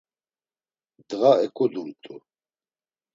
[1.01, 2.15] Ndğa eǩudumt̆u.